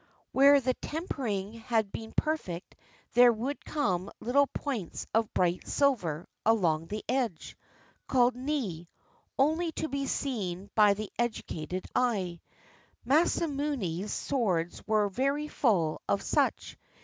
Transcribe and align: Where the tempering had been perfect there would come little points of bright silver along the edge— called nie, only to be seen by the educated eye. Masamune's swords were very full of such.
Where 0.31 0.59
the 0.59 0.73
tempering 0.73 1.53
had 1.53 1.91
been 1.91 2.11
perfect 2.17 2.73
there 3.13 3.31
would 3.31 3.63
come 3.63 4.09
little 4.19 4.47
points 4.47 5.05
of 5.13 5.31
bright 5.35 5.67
silver 5.67 6.27
along 6.43 6.87
the 6.87 7.03
edge— 7.07 7.55
called 8.09 8.35
nie, 8.35 8.87
only 9.37 9.71
to 9.73 9.87
be 9.89 10.07
seen 10.07 10.71
by 10.73 10.95
the 10.95 11.11
educated 11.19 11.85
eye. 11.93 12.41
Masamune's 13.05 14.11
swords 14.11 14.81
were 14.87 15.07
very 15.07 15.47
full 15.47 16.01
of 16.09 16.23
such. 16.23 16.79